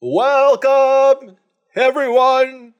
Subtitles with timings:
[0.00, 1.36] Welcome,
[1.74, 2.72] everyone,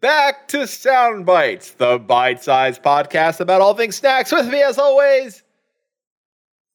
[0.00, 4.32] back to Sound Bites, the bite sized podcast about all things snacks.
[4.32, 5.42] With me, as always,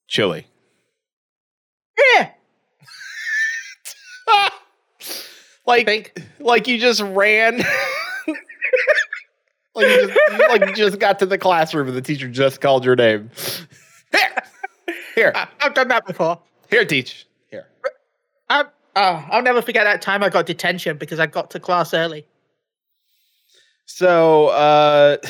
[0.07, 0.43] Chille.
[2.15, 2.29] Yeah.
[5.65, 6.13] like, Think.
[6.39, 7.57] like you just ran.
[9.75, 10.19] like, you just,
[10.49, 13.31] like you just got to the classroom and the teacher just called your name.
[14.11, 14.43] Here,
[15.15, 16.39] here, I- I've done that before.
[16.69, 17.27] here, teach.
[17.51, 17.67] Here.
[19.01, 22.25] Oh, I'll never forget that time I got detention because I got to class early.
[23.85, 25.15] So, uh,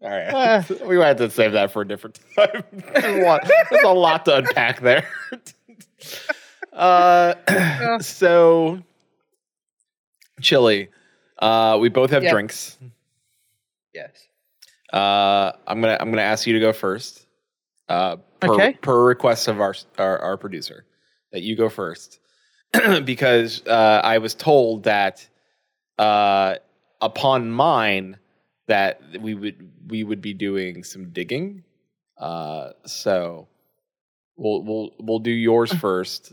[0.00, 0.62] all right, Uh.
[0.86, 2.62] we might have to save that for a different time.
[2.72, 5.08] There's a lot, there's a lot to unpack there.
[6.72, 8.80] uh, so,
[10.40, 10.86] Chille.
[11.36, 12.78] Uh, we both have drinks.
[13.92, 14.28] Yes.
[14.94, 17.26] Uh, I'm gonna I'm gonna ask you to go first.
[17.88, 18.72] Uh, per, Okay.
[18.80, 20.84] per request of our, our our producer,
[21.32, 22.20] that you go first,
[23.04, 25.26] because uh, I was told that
[25.98, 26.54] uh,
[27.00, 28.18] upon mine
[28.68, 31.64] that we would we would be doing some digging.
[32.16, 33.48] Uh, so
[34.36, 36.32] we'll we'll we'll do yours first,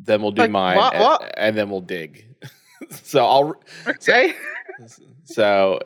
[0.00, 1.34] then we'll do Like, mine, what- what?
[1.38, 2.26] and then we'll dig.
[2.90, 3.54] so I'll
[3.86, 4.30] Okay.
[4.30, 4.32] so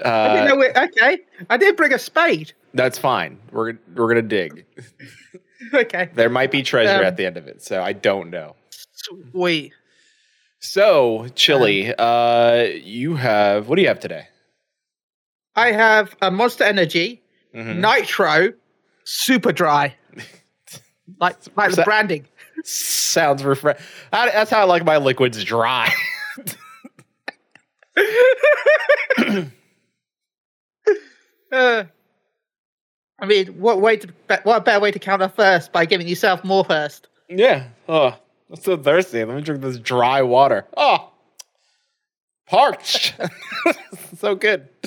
[0.05, 0.77] I uh, know it.
[0.77, 1.19] Okay.
[1.49, 2.53] I did bring a spade.
[2.75, 3.39] That's fine.
[3.53, 4.65] We're we're gonna dig.
[5.75, 6.09] Okay.
[6.15, 8.57] There might be treasure Um, at the end of it, so I don't know.
[9.31, 9.73] Sweet.
[10.59, 14.27] So, Chille, uh, you have what do you have today?
[15.55, 17.21] I have a Monster Energy
[17.55, 17.77] Mhm.
[17.77, 18.55] Nitro
[19.05, 19.95] Super Dry.
[21.21, 22.27] Like, like the branding.
[22.65, 23.81] Sounds refresh.
[24.13, 25.93] That's how I like my liquids dry.
[31.53, 31.84] Uh,
[33.19, 34.09] I mean, what way to
[34.45, 37.09] what a better way to counter thirst by giving yourself more first?
[37.28, 37.65] yeah.
[37.89, 38.17] Oh,
[38.48, 39.25] I'm so thirsty.
[39.25, 40.65] Let me drink this dry water.
[40.77, 41.11] Oh,
[42.47, 43.15] parched.
[44.19, 44.69] so good.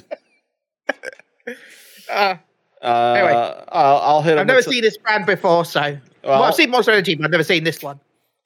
[2.12, 2.36] Uh,
[2.82, 3.32] Uh, Anyway.
[3.70, 4.38] I'll, I'll hit.
[4.38, 7.32] I've never seen this brand before, so well, Well- I've seen Monster Energy, but I've
[7.32, 8.00] never seen this one.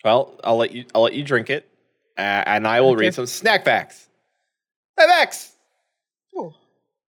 [0.06, 0.86] Well, I'll let you.
[0.94, 1.68] I'll let you drink it,
[2.18, 3.06] uh, and I will Okay.
[3.06, 4.08] read some snack facts.
[5.06, 5.54] Snack facts.
[6.36, 6.54] Oh.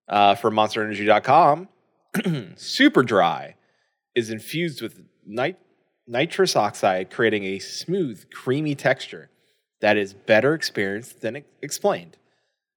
[0.08, 1.68] uh, from monsterenergy.com.
[2.56, 3.56] Super dry
[4.16, 5.60] is infused with nit-
[6.08, 9.30] nitrous oxide, creating a smooth, creamy texture
[9.82, 12.18] that is better experienced than ex- explained.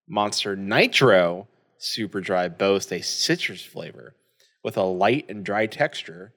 [0.08, 1.48] Monster Nitro
[1.78, 4.14] Super Dry boasts a citrus flavor
[4.62, 6.32] with a light and dry texture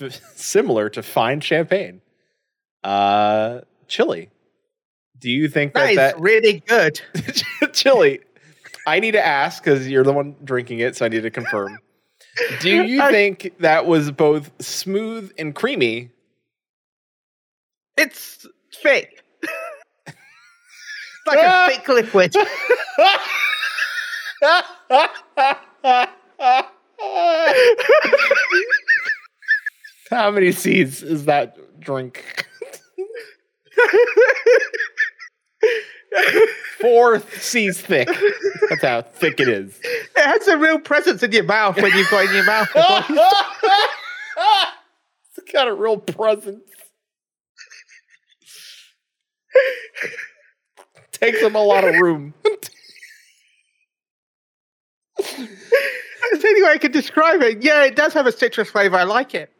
[0.00, 2.00] f- similar to fine champagne.
[2.82, 4.28] Uh, Chille.
[5.18, 7.00] Do you think That that is that, really good.
[7.74, 8.18] Chille.
[8.86, 11.78] I need to ask because you're the one drinking it, so I need to confirm.
[12.60, 16.10] Do you think that was both smooth and creamy?
[17.96, 18.46] It's
[18.82, 19.22] thick.
[21.26, 22.34] like a thick liquid.
[30.10, 32.46] How many seeds is that drink?
[36.80, 38.08] Four C's thick.
[38.68, 39.78] That's how thick it is.
[39.82, 42.68] It has a real presence in your mouth when you've got in your mouth.
[45.36, 46.64] it's got a real presence.
[51.12, 52.32] Takes up a lot of room.
[55.18, 57.62] That's the only way I can describe it.
[57.62, 58.96] Yeah, it does have a citrus flavor.
[58.96, 59.52] I like it.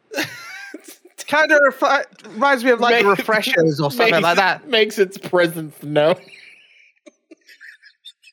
[1.27, 4.67] kind of refi- reminds me of like Make- refreshers or something makes, like that.
[4.67, 6.15] Makes its presence known.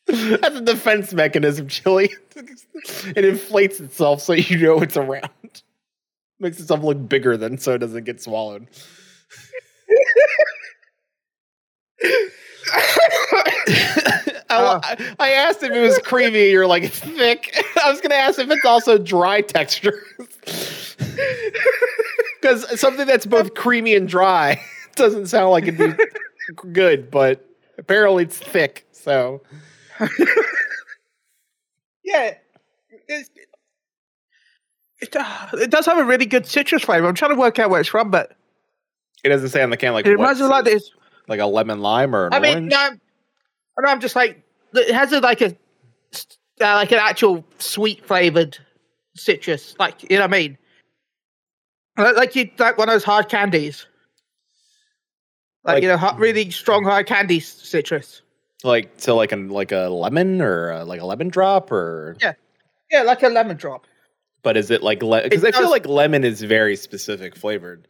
[0.41, 2.09] That's a defense mechanism, Chille.
[2.35, 5.29] it inflates itself so you know it's around.
[6.41, 8.69] Makes itself look bigger than so it doesn't get swallowed.
[12.71, 14.97] I, ah.
[15.19, 16.51] I asked if it was creamy.
[16.51, 17.55] You're like it's thick.
[17.85, 20.03] I was gonna ask if it's also dry texture,
[22.41, 24.59] because something that's both creamy and dry
[24.95, 26.05] doesn't sound like it'd be
[26.73, 27.11] good.
[27.11, 27.47] But
[27.77, 28.87] apparently it's thick.
[28.93, 29.43] So
[32.05, 32.35] Yeah,
[33.07, 33.29] it's,
[35.01, 37.07] it, uh, it does have a really good citrus flavor.
[37.07, 38.35] I'm trying to work out where it's from, but
[39.23, 40.91] it doesn't say on the can like it reminds me like this.
[41.27, 42.71] like a lemon lime or I mean, orange.
[42.71, 42.93] no, I'm,
[43.79, 44.43] I know, I'm just like
[44.73, 48.57] it has a, like a uh, like an actual sweet flavored
[49.15, 50.59] citrus, like you know what I mean.
[51.99, 53.87] Like, like you like one of those hard candies,
[55.63, 58.23] like, Like- you know, really strong hard candy citrus.
[58.65, 62.33] Like so, like a like a lemon or uh like a lemon drop or Yeah.
[62.91, 63.87] Yeah, like a lemon drop.
[64.43, 67.87] But is it like because It I feel like lemon is very specific flavored.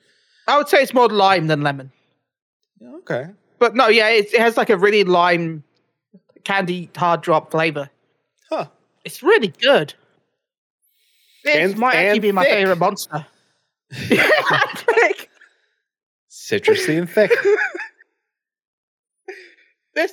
[0.47, 1.91] I would say it's more lime than lemon.
[2.83, 3.27] Okay.
[3.59, 5.63] But no, yeah, it, it has like a really lime
[6.45, 7.89] candy hard drop flavor.
[8.51, 8.67] Huh.
[9.05, 9.95] It's really good.
[11.45, 12.53] This And- might actually be my thick.
[12.53, 13.27] favorite monster.
[16.31, 17.33] Citrusy and thick.
[19.95, 20.13] this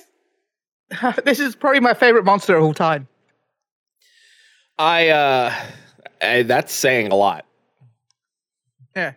[1.24, 3.08] this is probably my favorite monster of all time.
[4.78, 5.54] I uh
[6.22, 7.46] I, that's saying a lot.
[8.94, 9.12] Yeah.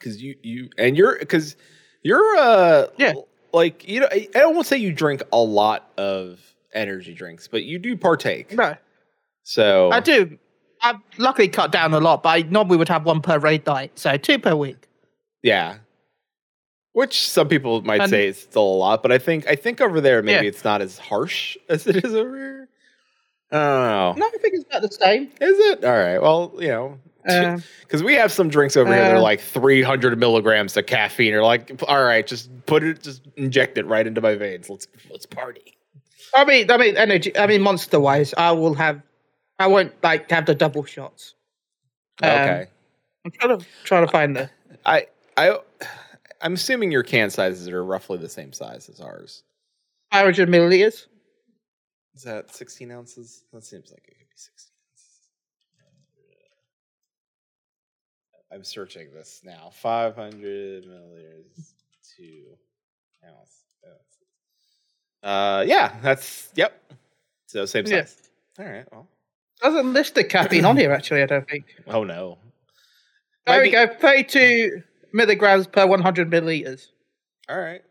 [0.00, 1.56] Cause you you and you're because
[2.02, 3.12] you're uh Yeah.
[3.52, 6.40] like you know I, I don't want to say you drink a lot of
[6.74, 8.52] energy drinks, but you do partake.
[8.52, 8.76] No,
[9.44, 10.38] So I do.
[10.84, 13.96] I've luckily cut down a lot, but I normally would have one per raid night,
[13.98, 14.88] so two per week.
[15.42, 15.76] Yeah.
[16.94, 19.80] Which some people might And- say is still a lot, but I think I think
[19.80, 20.48] over there maybe Yeah.
[20.50, 22.68] it's not as harsh as it is over here.
[23.50, 24.14] I.
[24.16, 25.24] No, I think it's about the same.
[25.40, 25.84] Is it?
[25.84, 26.18] All right.
[26.20, 26.98] Well, you know,
[27.28, 30.86] Uh, because we have some drinks over here that are Uh, like 300 milligrams of
[30.86, 31.32] caffeine.
[31.32, 34.68] You're like, all right, just put it, just inject it right into my veins.
[34.70, 35.76] Let's let's party.
[36.34, 37.36] I mean, I mean, energy.
[37.36, 39.02] I mean, monster wise, I will have.
[39.58, 41.34] I won't like have the double shots.
[42.22, 42.66] Um, Okay.
[43.24, 44.50] I'm trying to trying to find the.
[44.84, 45.06] I
[45.36, 45.58] I
[46.42, 49.44] I'm assuming your can sizes are roughly the same size as ours.
[50.10, 51.06] 500 milliliters.
[52.14, 53.44] Is that 16 ounces?
[53.52, 55.08] That seems like it could be 16 ounces.
[58.52, 59.70] I'm searching this now.
[59.72, 61.72] 500 milliliters,
[62.16, 62.44] two
[63.24, 63.64] ounce.
[63.86, 65.22] ounces.
[65.22, 66.78] Uh, yeah, that's yep.
[67.46, 68.04] So same Yeah.
[68.04, 68.30] size.
[68.58, 68.84] All right.
[68.92, 69.08] Well,
[69.60, 71.64] Doesn't list the caffeine on here, actually, I don't think.
[71.86, 72.36] oh no.
[73.46, 73.86] There Might we be- go.
[73.98, 76.86] 32 milligrams per 100 milliliters.
[77.48, 77.82] All right.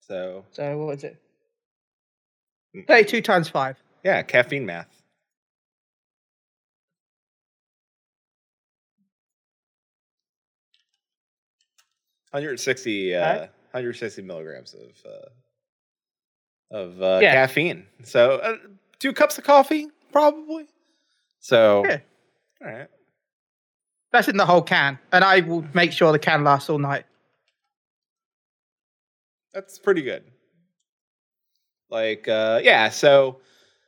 [0.00, 1.16] So So, what was it?
[2.76, 2.86] Mm.
[2.86, 3.76] 32 times 5.
[4.04, 4.88] yeah, caffeine math.
[12.32, 13.50] Hundred sixty, uh, Alright.
[13.72, 17.32] hundred sixty milligrams of uh, of uh, Yeah.
[17.32, 17.86] caffeine.
[18.04, 18.56] So uh,
[18.98, 20.66] two cups of coffee, probably.
[21.40, 21.98] So, Yeah.
[22.62, 22.88] all right.
[24.12, 24.98] That's in the whole can.
[25.12, 27.04] And I will make sure the can lasts all night.
[29.52, 30.24] That's pretty good.
[31.90, 33.38] Like, uh, yeah, so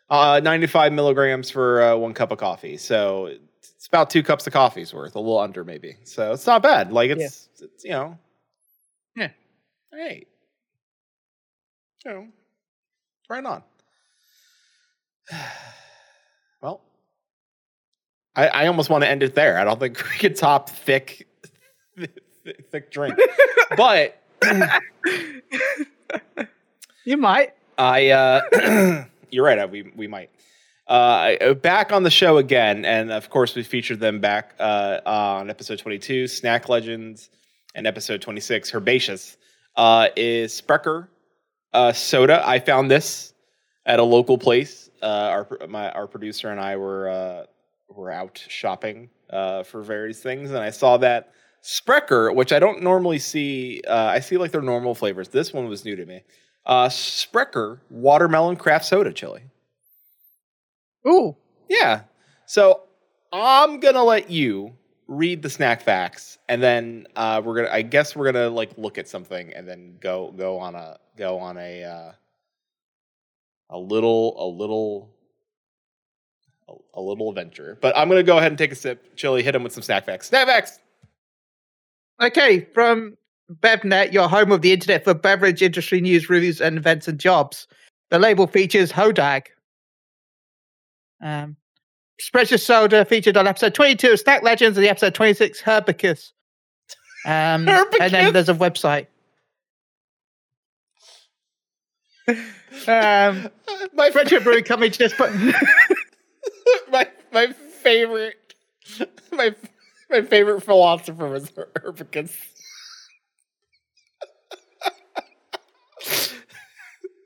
[0.09, 2.77] uh, 95 milligrams for uh, one cup of coffee.
[2.77, 5.97] So it's about two cups of coffee's worth, a little under maybe.
[6.05, 6.93] So it's not bad.
[6.93, 8.19] Like, it's, it's you know,
[9.17, 9.29] Yeah.
[9.93, 10.27] hey,
[12.05, 12.27] you know,
[13.29, 13.63] right on.
[16.63, 16.83] Well,
[18.37, 19.59] I, I almost want to end it there.
[19.59, 21.27] I don't think we could top thick,
[21.97, 23.19] thick, thick drink,
[23.77, 24.21] but.
[27.05, 27.55] You might.
[27.79, 30.31] I uh you're right, uh, we we might.
[30.87, 35.49] Uh back on the show again, and of course we featured them back uh on
[35.51, 37.31] episode 22, Snack Legends,
[37.75, 39.39] and episode 26, Herbaceous,
[39.77, 41.09] uh is Sprecher
[41.73, 42.47] uh soda.
[42.47, 43.33] I found this
[43.87, 44.91] at a local place.
[45.03, 47.47] Uh our my our producer and I were uh
[47.95, 51.33] were out shopping uh for various things and I saw that
[51.63, 55.29] Sprecher, which I don't normally see, uh, I see like their normal flavors.
[55.29, 56.23] This one was new to me.
[56.65, 59.41] Uh, Sprecher watermelon craft soda Chille.
[61.07, 61.37] Ooh.
[61.69, 62.03] Yeah.
[62.47, 62.83] So
[63.33, 64.73] I'm gonna let you
[65.07, 67.71] read the snack facts, and then uh, we're gonna.
[67.71, 71.39] I guess we're gonna like look at something, and then go go on a go
[71.39, 72.13] on a uh,
[73.71, 75.11] a little a little
[76.95, 77.79] a, little adventure.
[77.81, 79.17] But I'm gonna go ahead and take a sip.
[79.17, 80.29] Chille, hit him with some snack facts.
[80.29, 80.79] Snack facts.
[82.21, 83.17] Okay, from
[83.61, 87.67] BevNet, your home of the internet for beverage industry news, reviews, and events and jobs.
[88.11, 89.47] The label features Hodag.
[91.23, 91.57] Um,
[92.21, 96.33] Espresso Soda featured on episode 22 of Snack Legends and the episode 26 Herbicus.
[97.25, 99.07] Um, and then there's a website.
[102.29, 103.49] um,
[103.95, 105.31] My Friendship Brewing Company just put.
[107.33, 108.55] My favorite
[109.33, 109.55] my
[110.11, 112.33] my favorite philosopher was Herbicus.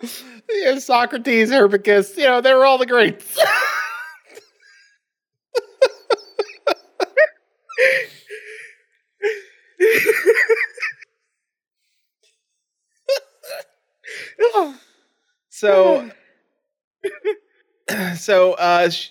[0.50, 3.38] yeah, Socrates, Herbicus, you know, they were all the greats.
[15.50, 16.10] so
[18.16, 19.10] so uh sh-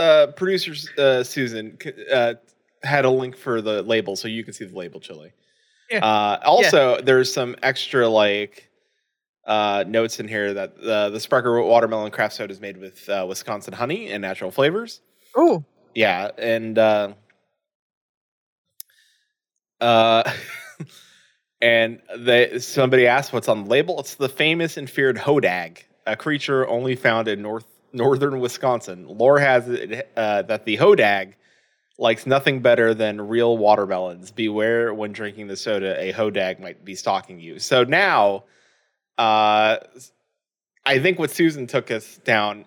[0.00, 1.76] uh producers uh Susan
[2.12, 2.34] uh
[2.82, 5.30] had a link for the label so you can see the label Chille.
[5.90, 6.04] Yeah.
[6.04, 8.70] Uh also there's some extra like
[9.44, 13.24] uh notes in here that the the Sprecher watermelon craft soda is made with uh,
[13.28, 15.00] Wisconsin honey and natural flavors.
[15.36, 15.64] Oh,
[15.94, 17.12] Yeah, and uh,
[19.80, 20.30] uh,
[21.60, 24.00] and they somebody asked what's on the label.
[24.00, 29.06] It's the famous and feared hodag, a creature only found in north northern Wisconsin.
[29.06, 31.34] Lore has it uh, that the hodag
[31.98, 34.30] likes nothing better than real watermelons.
[34.30, 37.58] Beware when drinking the soda, a hodag might be stalking you.
[37.58, 38.44] So now,
[39.18, 39.76] uh,
[40.86, 42.64] I think what Susan took us down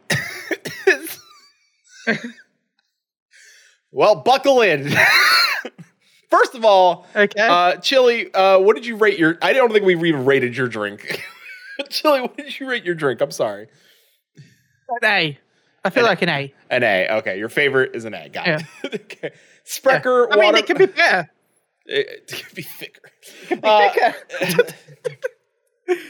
[0.87, 1.19] is
[3.91, 4.93] well, buckle in.
[6.29, 7.39] First of all, okay.
[7.41, 9.37] uh, Chille, uh, what did you rate your?
[9.41, 11.23] I don't think we even rated your drink.
[11.89, 13.21] Chille, what did you rate your drink?
[13.21, 13.67] I'm sorry.
[15.01, 15.39] An A.
[15.85, 16.53] I feel an- like an A.
[16.69, 17.07] An A.
[17.17, 18.29] Okay, your favorite is an A.
[18.29, 18.59] Got Yeah.
[18.85, 18.93] it.
[19.13, 19.31] okay.
[19.65, 20.57] Sprecher I mean, water.
[20.57, 21.29] it could be better.
[21.85, 23.01] it, it could be thicker.
[23.43, 23.89] It could be Uh,
[24.39, 24.73] thicker.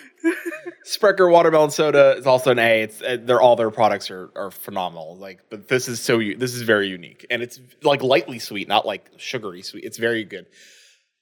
[0.85, 2.83] Sprecher watermelon soda is also an A.
[2.83, 5.17] It's uh, they're all their products are are phenomenal.
[5.17, 8.85] Like, but this is so this is very unique, and it's like lightly sweet, not
[8.85, 9.83] like sugary sweet.
[9.83, 10.45] It's very good.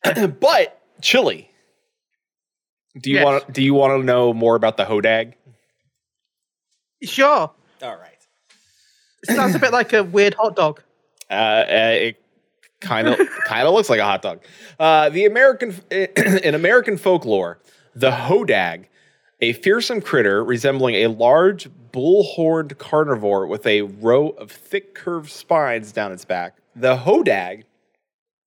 [0.39, 1.47] but Chille.
[3.01, 3.25] Do you Yes.
[3.25, 5.33] want do you want to know more about the hodag?
[7.03, 7.51] Sure.
[7.81, 8.17] All right.
[9.27, 10.81] It sounds a bit like a weird hot dog.
[11.29, 12.21] Uh, uh, it
[12.79, 14.41] kind of kind of looks like a hot dog.
[14.79, 17.59] Uh, the American in American folklore,
[17.95, 18.85] the hodag,
[19.39, 25.91] a fearsome critter resembling a large bull-horned carnivore with a row of thick curved spines
[25.91, 26.57] down its back.
[26.75, 27.63] The hodag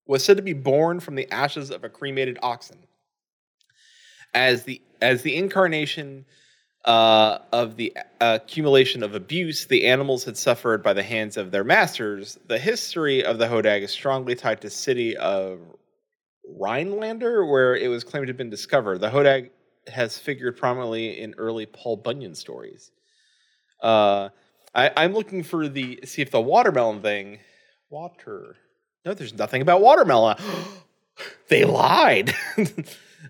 [0.06, 2.78] was said to be born from the ashes of a cremated oxen.
[4.32, 6.24] As the as the incarnation
[6.84, 11.64] uh, of the accumulation of abuse the animals had suffered by the hands of their
[11.64, 15.60] masters, the history of the Hodag is strongly tied to city of
[16.46, 18.98] Rhinelander, where it was claimed to have been discovered.
[19.00, 19.50] The Hodag
[19.86, 22.90] has figured prominently in early Paul Bunyan stories.
[23.82, 24.28] Uh,
[24.74, 27.38] I, I'm looking for the see if the watermelon thing,
[27.88, 28.56] water.
[29.04, 30.36] No, there's nothing about watermelon.
[31.48, 32.34] they lied.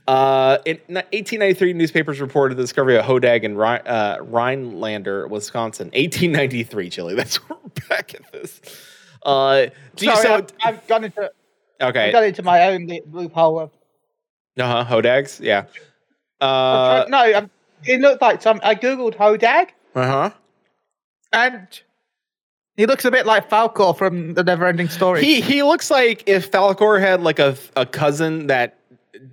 [0.07, 5.87] uh, in 1893, newspapers reported the discovery of Hodag in uh, Rhinelander, Wisconsin.
[5.89, 7.15] 1893, Chille.
[7.17, 8.61] That's where we're back at this.
[9.23, 11.31] Uh, do you, Sorry, so, I've, I've gone into
[11.81, 12.13] I've okay.
[12.13, 13.59] gone into my own loophole.
[13.59, 13.71] Of,
[14.59, 14.95] Uh huh.
[14.95, 15.41] Hodags.
[15.41, 15.65] Yeah.
[16.41, 17.51] I've Uh tried- no, I'm,
[17.85, 18.61] it looked like some.
[18.63, 20.31] I googled Hodag, Uh huh.
[21.33, 21.67] and
[22.77, 25.23] he looks a bit like Falcor from the Neverending Story.
[25.25, 28.79] He he looks like if Falcor had like a a cousin that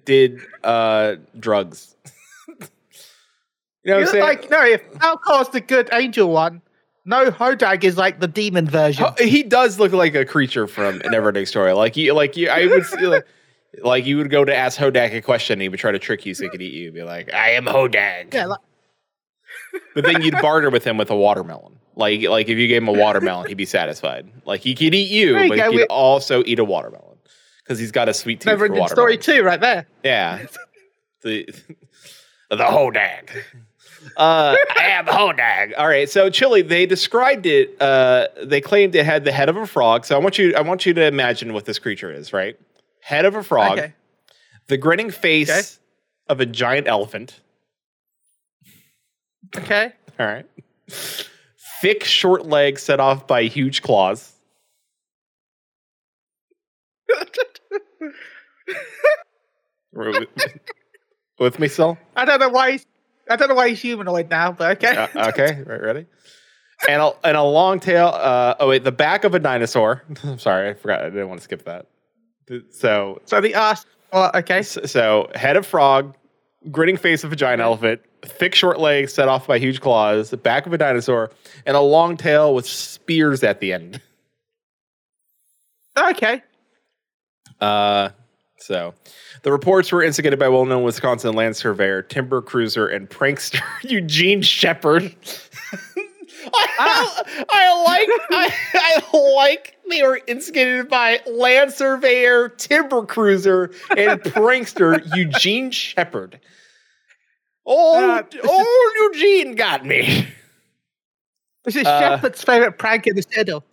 [0.06, 1.96] did uh drugs.
[2.48, 2.56] you
[3.86, 4.24] know what I'm saying?
[4.24, 6.62] like no, if Falcor's the good angel one,
[7.06, 9.06] no Hodag is like the demon version.
[9.06, 11.74] Ho- he does look like a creature from an Neverending Story.
[11.74, 13.26] Like you, like you, I would see, like,
[13.84, 16.26] like you would go to ask Hodag a question, and he would try to trick
[16.26, 16.92] you so he could eat you.
[16.92, 18.60] Be like, "I am Hodag," yeah, like,
[19.96, 21.78] but then you'd barter with him with a watermelon.
[21.96, 24.30] Like, like if you gave him a watermelon, he'd be satisfied.
[24.46, 26.64] Like he could eat you, There you but go, he we- could also eat a
[26.64, 27.11] watermelon
[27.64, 29.88] because he's got a sweet tooth Neverending Story too, right there.
[30.04, 30.46] Yeah,
[31.24, 31.46] the
[32.50, 33.30] the Hodag.
[34.18, 35.74] Uh, I am Hodag.
[35.78, 37.80] All right, so Chille, they described it.
[37.82, 40.06] Uh, they claimed it had the head of a frog.
[40.06, 42.34] So I want you, I want you to imagine what this creature is.
[42.34, 42.58] Right,
[43.02, 43.94] head of a frog, Okay.
[44.68, 45.68] the grinning face Okay.
[46.30, 47.40] of a giant elephant.
[49.56, 49.92] Okay.
[50.20, 50.46] All right,
[51.82, 54.34] thick, short legs set off by huge claws.
[59.94, 60.28] With,
[61.40, 61.98] with me still?
[62.16, 62.72] I don't know why.
[62.72, 62.86] He's,
[63.30, 64.96] I don't know why he's humanoid now, but okay.
[64.96, 66.06] Uh, okay, right, ready?
[66.88, 68.08] And a, and a long tail.
[68.08, 70.04] Uh, oh wait, the back of a dinosaur.
[70.24, 71.02] I'm sorry, I forgot.
[71.02, 71.88] I didn't want to skip that.
[72.72, 73.86] So So the ass.
[74.12, 74.62] Well, okay.
[74.62, 76.16] so head of frog,
[76.70, 80.38] grinning face of a giant elephant, thick short legs set off by huge claws, the
[80.38, 81.32] back of a dinosaur,
[81.66, 84.02] and a long tail with spears at the end.
[85.98, 86.42] Okay.
[87.60, 88.10] Uh,
[88.58, 88.94] so
[89.44, 95.16] the reports were instigated by well-known Wisconsin land surveyor, timber cruiser, and prankster Eugene Shepard.
[96.54, 104.20] I, I like I, I like they were instigated by land surveyor, timber cruiser, and
[104.22, 106.40] prankster Eugene Shepard.
[107.66, 110.28] Oh, Uh, oh, Eugene got me.
[111.64, 113.64] This is Uh, Shepard's favorite prank in the schedule.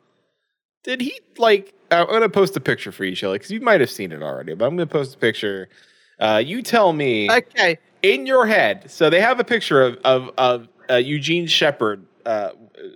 [0.85, 1.75] Did he like?
[1.91, 4.55] I'm gonna post a picture for you, Shelly, because you might have seen it already.
[4.55, 5.69] But I'm gonna post a picture.
[6.19, 7.79] Uh, you tell me Okay.
[8.03, 8.91] in your head.
[8.91, 12.51] So they have a picture of of, of uh, Eugene Shepard uh,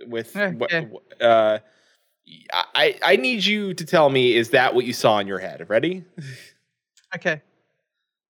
[0.07, 0.35] with.
[0.35, 0.87] Okay.
[1.21, 1.59] Uh,
[2.53, 5.69] I I need you to tell me is that what you saw in your head?
[5.69, 6.03] Ready?
[7.15, 7.41] Okay.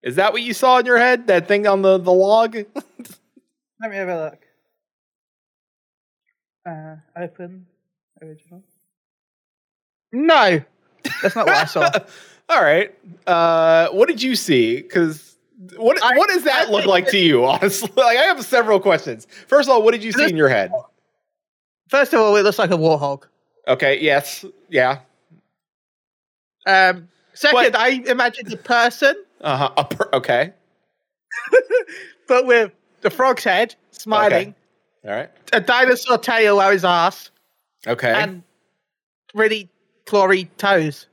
[0.02, 1.26] Is that what you saw in your head?
[1.28, 2.54] That thing on the the log?
[3.80, 4.38] Let me have a look.
[6.66, 7.66] Uh, open
[8.22, 8.62] original.
[10.14, 10.62] No,
[11.22, 11.90] that's not what I saw.
[12.48, 12.94] All right.
[13.26, 14.76] Uh, what did you see?
[14.80, 15.36] Because
[15.76, 17.44] what I- what does that I look think like to you?
[17.46, 19.26] Honestly, like I have several questions.
[19.48, 20.70] First of all, what did you see in your head?
[21.88, 23.24] First of all, it looks like a warhog.
[23.66, 24.00] Okay.
[24.00, 24.44] Yes.
[24.68, 25.00] Yeah.
[26.66, 27.76] Um, second?
[27.76, 29.86] I imagined a person, Uh huh.
[30.14, 30.52] Okay.
[32.28, 34.54] but with the frog's head, smiling,
[35.04, 35.30] All right.
[35.52, 37.30] a dinosaur tail out his ass,
[37.86, 38.12] Okay.
[38.12, 38.42] and
[39.34, 39.68] really
[40.06, 41.06] clawy toes.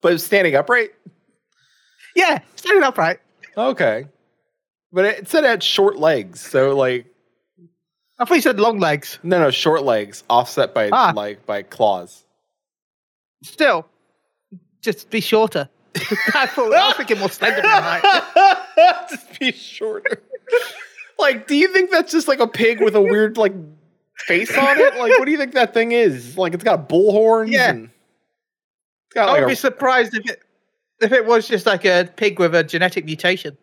[0.00, 0.90] but standing upright.
[2.14, 3.20] Yeah, standing upright.
[3.56, 4.06] Okay.
[4.92, 7.06] But it said it had short legs, so like
[8.18, 9.18] I thought you said long legs.
[9.22, 11.12] no, no, short legs offset by Ah.
[11.16, 12.24] like by claws.
[13.42, 13.86] Still,
[14.82, 15.68] just be shorter.
[16.34, 19.06] I, thought, I was thinking more slender than that.
[19.10, 20.22] just be shorter.
[21.18, 23.52] like, do you think that's just like a pig with a weird like
[24.26, 24.96] face on it?
[24.96, 26.36] Like, what do you think that thing is?
[26.36, 27.50] Like, it's got bull horns.
[27.50, 27.70] Yeah.
[27.70, 27.84] and
[29.06, 30.42] it's got I like would a, be surprised if it
[31.00, 33.56] if it was just like a pig with a genetic mutation.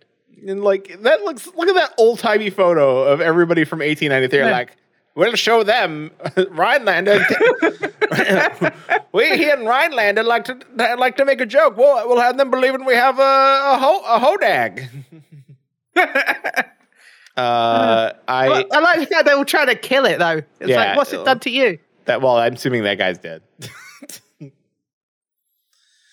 [0.48, 1.48] and like that looks.
[1.56, 4.40] Look at that old timey photo of everybody from 1893.
[4.40, 4.52] Yeah.
[4.52, 4.76] Like,
[5.16, 6.12] we'll show them
[6.52, 7.26] Rhinelander.
[9.12, 10.58] we here in Rhinelander like to
[10.98, 11.78] like to make a joke.
[11.78, 14.88] We'll we'll have them believing we have a a, ho, a hodag.
[17.40, 20.42] Uh, I Well, I like how they were trying to kill it though.
[20.60, 21.80] It's Yeah, like, what's it done to you?
[22.06, 23.42] that well, I'm assuming that guy's dead.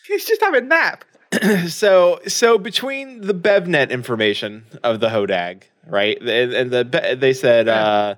[0.06, 1.04] He's just having a nap.
[1.68, 7.66] so so between the BevNet information of the Hodag, right, and, and the they said
[7.68, 8.14] uh,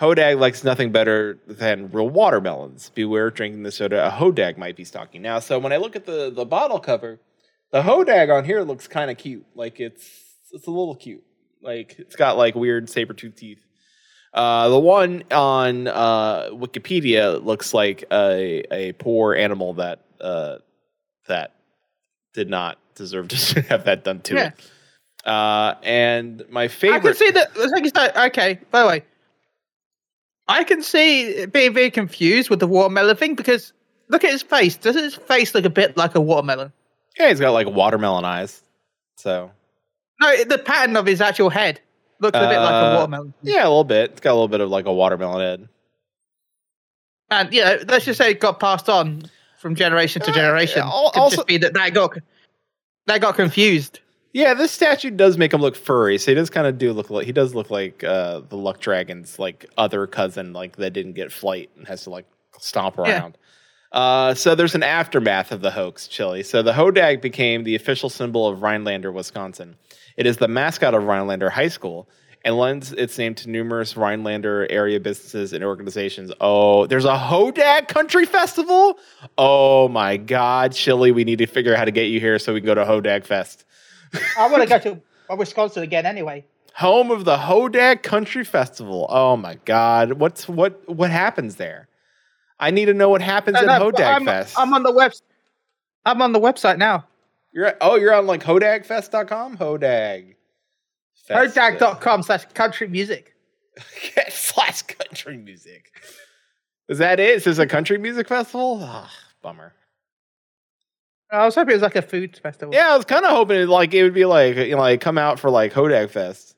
[0.00, 2.90] Hodag likes nothing better than real watermelons.
[2.94, 5.22] Beware drinking the soda a Hodag might be stalking.
[5.22, 7.20] Now, so when I look at the the bottle cover,
[7.70, 9.46] the Hodag on here looks kind of cute.
[9.54, 10.08] Like it's
[10.50, 11.22] it's a little cute.
[11.62, 13.64] Like it's got like weird saber tooth teeth.
[14.34, 20.56] Uh, the one on uh, Wikipedia looks like a a poor animal that uh,
[21.28, 21.52] that
[22.34, 24.46] did not deserve to have that done to Yeah.
[24.48, 24.70] it.
[25.28, 26.98] Uh, and my favorite.
[26.98, 27.56] I can see that.
[27.56, 28.58] Like okay.
[28.70, 29.04] By the way,
[30.48, 33.72] I can see being very confused with the watermelon thing because
[34.08, 34.76] look at his face.
[34.76, 36.72] Doesn't his face look a bit like a watermelon?
[37.18, 38.62] Yeah, he's got like watermelon eyes.
[39.16, 39.52] So
[40.22, 41.80] No, the pattern of his actual head
[42.20, 43.34] looks a bit like Uh, a watermelon.
[43.42, 44.12] yeah, a little bit.
[44.12, 45.68] It's got a little bit of like a watermelon head.
[47.30, 49.22] And you know, let's just say it got passed on
[49.58, 50.82] from generation to Uh, generation.
[50.82, 52.16] Could also- just be that that got
[53.06, 54.00] that got confused.
[54.34, 56.16] Yeah, this statue does make him look furry.
[56.18, 58.80] So he does kind of do look like he does look like uh, the Luck
[58.80, 62.26] Dragon's like other cousin, like that didn't get flight and has to like
[62.58, 63.02] stomp Yeah.
[63.20, 63.38] around.
[63.92, 66.42] Uh, so there's an aftermath of the hoax, Chille.
[66.44, 69.76] So the Hodag became the official symbol of Rhinelander, Wisconsin.
[70.16, 72.08] It is the mascot of Rhinelander High School
[72.44, 76.32] and lends its name to numerous Rhinelander area businesses and organizations.
[76.40, 78.98] Oh, there's a Hodag Country Festival.
[79.38, 82.52] Oh my God, Chille, we need to figure out how to get you here so
[82.52, 83.64] we can go to Hodag Fest.
[84.38, 86.44] I want to go to Wisconsin again anyway.
[86.74, 89.06] home of the Hodag Country Festival.
[89.08, 91.88] Oh my God, what's what what happens there?
[92.58, 94.58] I need to know what happens at No, no, Hodag I'm, Fest.
[94.58, 95.12] I'm on the web.
[96.04, 97.04] I'm on the website now.
[97.52, 99.58] You're at, oh, you're on like hodagfest.com.
[99.58, 100.34] Hodag.
[101.30, 103.34] Hodag.com slash country music.
[104.28, 105.92] slash country music.
[106.88, 107.30] Is that it?
[107.36, 108.80] Is this a country music festival?
[108.82, 109.10] Ah,
[109.40, 109.72] bummer.
[111.30, 112.74] I was hoping it was like a food festival.
[112.74, 115.00] Yeah, I was kind of hoping it, like it would be like you know like
[115.00, 116.54] come out for like Hodag Fest.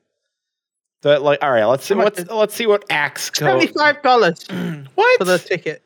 [1.01, 3.45] But like, all right, let's see much let's see what acts go.
[3.45, 4.45] Seventy-five dollars
[4.95, 5.17] What?
[5.19, 5.81] for the ticket.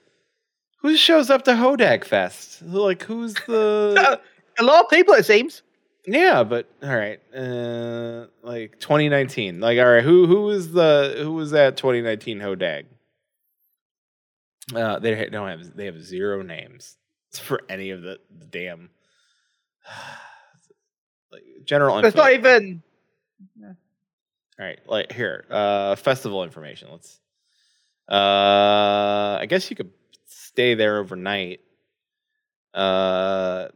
[0.82, 2.64] Who shows up to Hodag Fest?
[2.64, 4.20] Like, who's the?
[4.60, 5.62] A lot of people, it seems.
[6.06, 9.60] yeah, but all right, uh, like 2019.
[9.60, 12.86] Like, all right, who who was the who was that 2019 Hodag?
[14.76, 16.98] Uh, they don't have they have zero names
[17.34, 18.90] for any of the, the damn
[21.32, 22.18] like general It's info.
[22.20, 22.84] not even.
[23.64, 26.90] All right, like here, uh, festival information.
[26.92, 27.20] Let's.
[28.12, 29.92] Uh, I guess you could
[30.28, 31.62] stay there overnight.
[32.74, 33.70] Uh,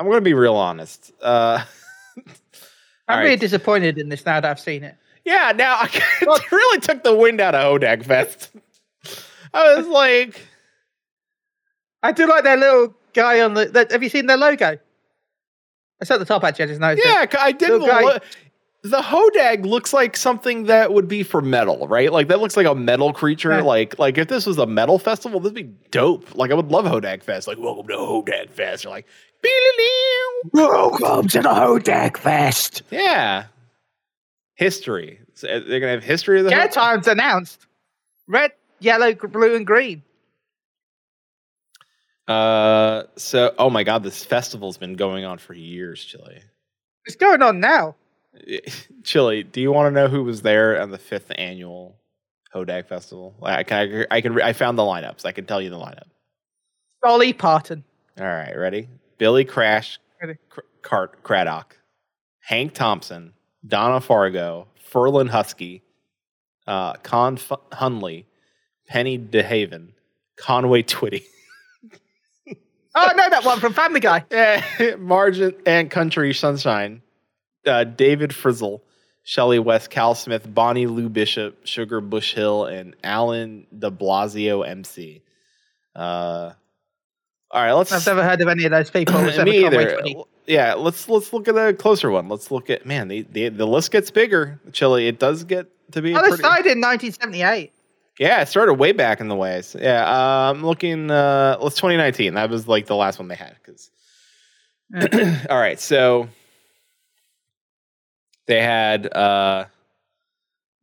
[0.00, 1.12] I'm gonna be real honest.
[1.20, 1.62] Uh,
[2.16, 2.24] I'm
[3.06, 3.40] all really right.
[3.40, 4.96] disappointed in this now that I've seen it.
[5.26, 5.52] yeah.
[5.54, 5.90] Now I
[6.22, 8.50] it really took the wind out of Hodag Fest.
[9.52, 10.40] I was like,
[12.02, 13.66] I do like their little guy on the.
[13.66, 14.78] the have you seen their logo?
[16.00, 16.64] It's at the top actually.
[16.64, 17.06] I just noticed.
[17.06, 17.10] it.
[17.34, 17.68] yeah, I did.
[17.68, 18.16] Lo-
[18.82, 22.10] the Hodag looks like something that would be for metal, right?
[22.12, 23.50] Like that looks like a metal creature.
[23.52, 23.62] Yeah.
[23.62, 26.34] Like like if this was a metal festival, this would be dope.
[26.34, 27.46] Like I would love Hodag Fest.
[27.46, 28.84] Like welcome to Hodag Fest.
[28.84, 29.06] You're like,
[29.42, 32.82] "Beep-a-leew." Welcome to the Hodag Fest.
[32.90, 33.46] yeah,
[34.54, 35.20] history.
[35.34, 36.72] So, uh, they're gonna have history of the Care Hodag.
[36.72, 37.66] times announced.
[38.26, 40.02] Red, yellow, blue, and green.
[42.28, 46.40] Uh, so oh my god, this festival's been going on for years, Chille.
[47.04, 47.96] It's going on now.
[49.02, 51.96] Chille, do you want to know who was there on the fifth annual
[52.54, 53.34] Hodag Festival?
[53.42, 55.24] I can, I can, I found the lineups.
[55.24, 56.08] I can tell you the lineup.
[57.04, 57.84] Dolly Parton.
[58.18, 58.88] All right, ready?
[59.18, 60.38] Billy Crash, Ready.
[60.48, 61.76] Cr- Cart, Craddock,
[62.40, 63.32] Hank Thompson,
[63.66, 65.82] Donna Fargo, Ferlin Husky,
[66.66, 68.24] uh, Con F- Hunley,
[68.88, 69.88] Penny DeHaven,
[70.36, 71.24] Conway Twitty.
[72.92, 74.24] Oh, I know that one from Family Guy.
[74.32, 77.02] Yeah, Margin and Country Sunshine,
[77.66, 78.80] uh, David Frizzell,
[79.22, 85.22] Shelley West, Cal Smith, Bonnie Lou Bishop, Sugar Bush Hill, and Alan De Blasio MC.
[85.94, 86.52] Uh,
[87.50, 87.92] all right, let's.
[87.92, 89.20] I've never heard of any of those people.
[89.44, 90.00] Me either.
[90.46, 92.28] Yeah, let's let's look at a closer one.
[92.28, 93.08] Let's look at man.
[93.08, 94.60] The the, the list gets bigger.
[94.72, 96.12] Chille, it does get to be.
[96.12, 97.72] pretty, started in 1978.
[98.18, 99.76] yeah, it started way back in the ways.
[99.78, 101.10] Yeah, uh, I'm looking.
[101.10, 102.34] Uh, let's 2019.
[102.34, 103.56] That was like the last one they had.
[103.64, 103.90] Because
[105.50, 106.28] all right, so
[108.50, 109.66] they had uh,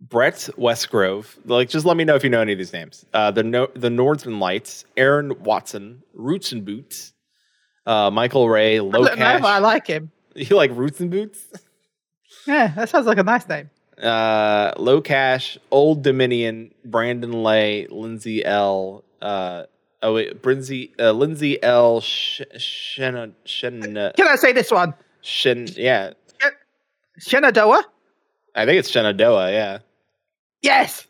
[0.02, 1.26] Brett Westgrove.
[1.46, 3.06] Like, just let me know if you know any of these names.
[3.14, 7.14] Uh, the no- the Nordsman Lights, Aaron Watson, Roots and Boots,
[7.86, 9.44] uh, Michael Ray, I Low know, Cash.
[9.44, 10.12] I like him.
[10.36, 11.40] You like Roots and Boots?
[12.46, 13.72] Yeah, that sounds like a nice name.
[14.02, 19.04] uh, LOCASH, Old Dominion, Brandon Lay, Lindsay Ell.
[19.20, 19.64] Uh,
[20.04, 22.02] oh wait, Brinzy, uh, Lindsay Ell.
[22.02, 24.94] Sh- Shen, Shen, uh, Can I say this one?
[25.22, 26.12] Shen, yeah,
[27.20, 27.84] Shenandoah?
[28.56, 29.80] I think it's Shenandoah, yeah.
[30.62, 31.06] Yes.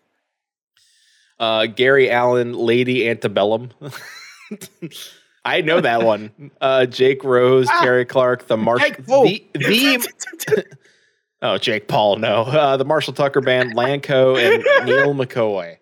[1.39, 3.69] Uh, Gary Allan, Lady Antebellum.
[5.45, 6.51] I know that one.
[6.59, 10.65] Uh, Jake Rose, Ah, Terri Clark, the Marshall, the, the
[11.41, 15.77] oh Jake Paul, no, uh, the Marshall Tucker Band, Lanco, and Neal McCoy.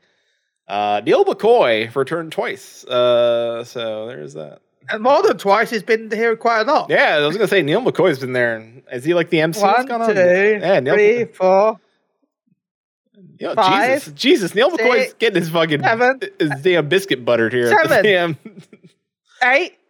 [0.68, 4.62] Uh, Neal McCoy returned twice, uh, so there's that.
[4.89, 6.89] And more than twice, he's been here quite a lot.
[6.89, 8.65] Yeah, I was gonna say Neal McCoy's been there.
[8.91, 9.62] Is he like the MC?
[9.62, 10.13] One, going on?
[10.13, 11.80] two, yeah, Neal, three, four.
[13.39, 17.54] Yo, five, Jesus, Jesus, Neal McCoy's six, getting his fucking seven, his damn biscuit buttered
[17.54, 17.69] here.
[17.69, 18.04] seven.
[18.04, 18.38] damn-
[19.43, 19.78] eight.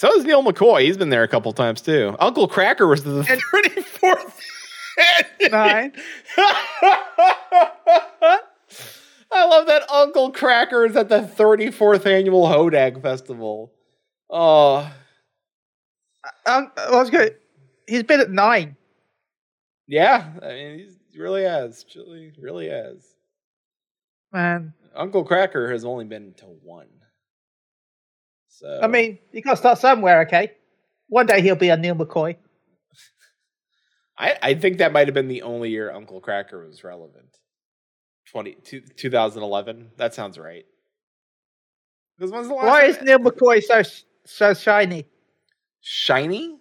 [0.00, 0.82] So is Neal McCoy.
[0.82, 2.14] He's been there a couple times too.
[2.20, 4.32] Uncle Kracker was the 34th.
[5.50, 5.92] Nine.
[9.30, 13.72] I love that Uncle Kracker is at the 34th annual Hodag Festival.
[14.30, 14.90] Oh,
[16.46, 17.36] Um, I was good.
[17.86, 18.76] He's been at nine.
[19.86, 20.32] yeah.
[20.42, 21.84] I mean, he's, he really has.
[21.84, 23.06] Chille really has.
[24.32, 26.88] Man, Uncle Kracker has only been to one.
[28.48, 30.52] So I mean, you got to start somewhere, okay?
[31.08, 32.36] One day he'll be a Neal McCoy.
[34.18, 37.38] I, I think that might have been the only year Uncle Kracker was relevant.
[38.30, 39.92] 20, two- 2011.
[39.96, 40.64] That sounds right.
[42.16, 43.82] Because when's the last Why is Neal McCoy so
[44.24, 45.06] so shiny?
[45.80, 46.58] shiny?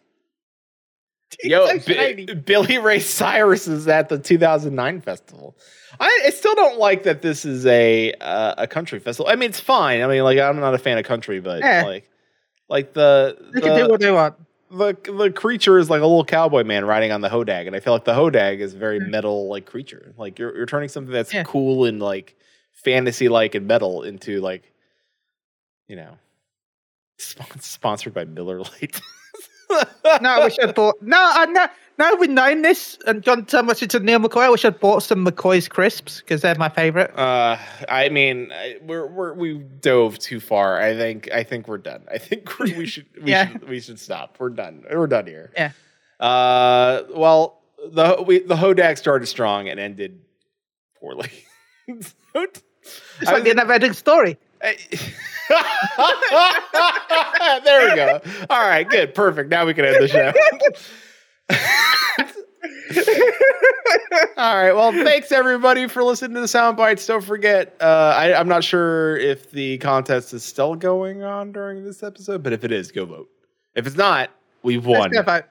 [1.42, 2.26] He's Yo, so shiny.
[2.26, 5.58] Billy Ray Cyrus is at the 2009 festival.
[6.00, 9.30] I, I still don't like that this is a uh, a country festival.
[9.30, 10.02] I mean, it's fine.
[10.02, 12.10] I mean, like I'm not a fan of country, but like
[12.70, 14.36] like the They can do what they want.
[14.70, 17.80] The the creature is like a little cowboy man riding on the hodag, and I
[17.80, 19.10] feel like the hodag is a very mm.
[19.10, 20.14] metal like creature.
[20.18, 21.44] Like you're you're turning something that's Yeah.
[21.44, 22.36] cool and like
[22.74, 24.72] fantasy like and metal into like
[25.88, 26.18] you know
[27.18, 29.02] spon- sponsored by Miller Lite.
[29.70, 30.96] No, I wish I'd bought.
[31.02, 32.16] No, I no, no.
[32.16, 34.42] We've known this and gone so much into Neal McCoy.
[34.44, 37.12] I wish I'd bought some McCoy's crisps because they're my favorite.
[37.18, 37.58] Uh,
[37.90, 40.80] I mean, I, we're we're we dove too far.
[40.82, 42.04] I think I think we're done.
[42.12, 43.50] I think we we should we Yeah.
[43.52, 44.38] should we should stop.
[44.40, 44.84] We're done.
[44.90, 45.52] We're done here.
[45.56, 45.72] Yeah.
[46.20, 50.20] Uh, well, the we the Hodag started strong and ended
[51.00, 51.30] poorly.
[53.20, 54.38] It's I like was- the never ending story.
[54.62, 54.70] there
[57.90, 58.22] we go.
[58.50, 59.50] All right, good, perfect.
[59.50, 60.32] Now we can end the show.
[64.38, 64.72] All right.
[64.74, 67.06] Well, thanks everybody for listening to the sound bites.
[67.06, 71.84] Don't forget, uh, I, I'm not sure if the contest is still going on during
[71.84, 73.30] this episode, but if it is, go vote.
[73.76, 74.30] If it's not,
[74.64, 75.46] we've won, Let's go vote.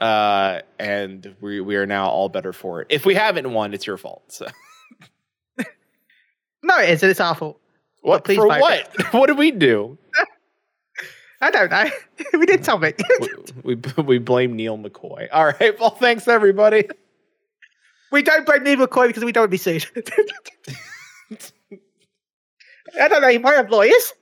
[0.00, 2.86] uh, and we we are now all better for it.
[2.90, 4.24] If we haven't won, it's your fault.
[4.28, 4.46] So
[6.62, 7.08] No, it isn't.
[7.10, 7.60] It's our fault.
[8.00, 8.88] what please for what?
[9.12, 9.98] what did we do?
[11.44, 11.84] I don't know.
[12.38, 12.94] we did something.
[13.64, 15.28] we, we we blame Neal McCoy.
[15.32, 15.78] All right.
[15.78, 16.88] Well, thanks everybody.
[18.10, 19.86] we don't blame Neal McCoy because we don't want to be sued.
[22.98, 23.28] I don't know.
[23.28, 24.14] He might have lawyers.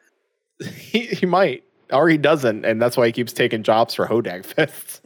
[0.75, 4.45] he, he might, or he doesn't, and that's why he keeps taking jobs for Hodag
[4.45, 5.03] Fest.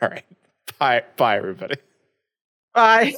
[0.00, 0.24] All right.
[0.78, 1.04] Bye.
[1.16, 1.76] Bye, everybody.
[2.72, 3.14] Bye.